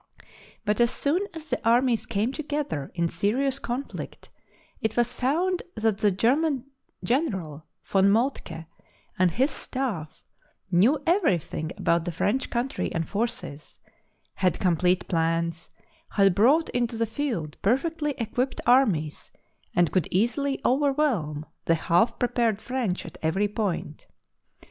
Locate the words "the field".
16.97-17.57